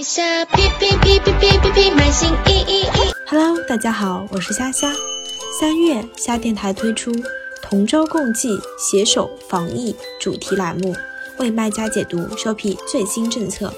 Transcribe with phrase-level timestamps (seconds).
[0.00, 3.12] 在下皮皮皮皮皮皮皮买新衣衣衣。
[3.26, 4.90] Hello，大家好，我是虾虾。
[5.60, 7.12] 三月，虾电台推出
[7.60, 10.96] “同舟共济，携手防疫”主题栏目，
[11.36, 13.70] 为卖家解读 Shopee 最新政策。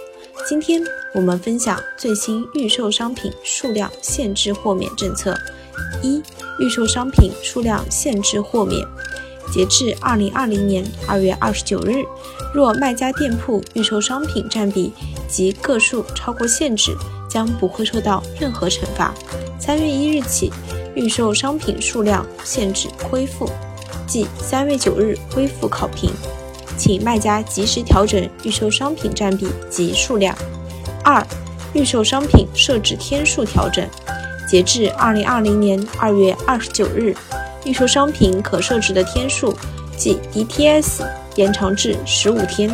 [0.49, 0.81] 今天
[1.13, 5.37] 我们分享最新预售商品数量限制豁免政策。
[6.05, 6.23] 一、
[6.61, 8.87] 预售商品数量限制豁免。
[9.53, 12.03] 截至二零二零年二月二十九日，
[12.55, 14.91] 若卖家店铺预售商品占比
[15.29, 16.97] 及个数超过限制，
[17.29, 19.13] 将不会受到任何惩罚。
[19.61, 20.51] 三月一日起，
[20.95, 23.47] 预售商品数量限制恢复，
[24.07, 26.11] 即三月九日恢复考评，
[26.79, 30.35] 请卖家及时调整预售商品占比及数量。
[31.05, 31.23] 二、
[31.75, 33.87] 预售商品设置天数调整。
[34.49, 37.15] 截至二零二零年二月二十九日，
[37.65, 39.55] 预售商品可设置的天数，
[39.97, 41.03] 即 DTS
[41.37, 42.71] 延长至十五天，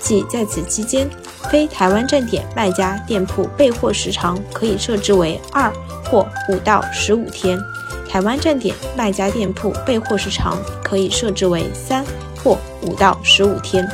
[0.00, 1.08] 即在此期间，
[1.50, 5.72] 非台湾站点卖家店铺备货时长可以设置为二
[6.04, 7.58] 或五到十五天，
[8.08, 12.04] 台湾站点卖家店铺备货时长可以设置为三
[12.42, 13.88] 或五到十五天。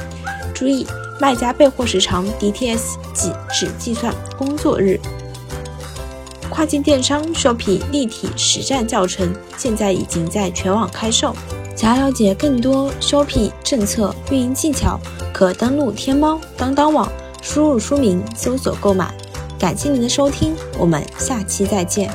[0.55, 0.87] 注意，
[1.19, 5.01] 卖家备货时长 DTS 即只计算工作日。
[6.53, 11.35] 跨境电商 Shopee 立体实战教程现在已经在全网开售。
[11.75, 15.01] 想要了解更多 Shopee 政策、运营技巧，
[15.33, 19.15] 可登录天猫、当当网，输入书名搜索购买。
[19.59, 22.11] 感谢您的收听，我们下期再见。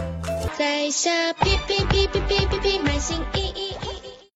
[0.56, 3.67] 在下皮皮皮皮皮皮皮买新衣衣。